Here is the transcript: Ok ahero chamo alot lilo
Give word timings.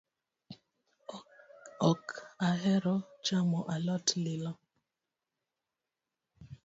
Ok 1.91 2.05
ahero 2.49 2.95
chamo 3.25 3.59
alot 3.73 4.05
lilo 4.23 4.51